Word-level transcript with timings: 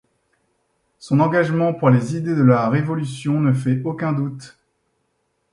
Son 0.97 1.19
engagement 1.19 1.75
pour 1.75 1.91
les 1.91 2.15
idées 2.17 2.33
de 2.35 2.41
la 2.41 2.67
Révolution 2.69 3.39
ne 3.39 3.53
fait 3.53 3.79
aucun 3.85 4.13
doute. 4.13 4.57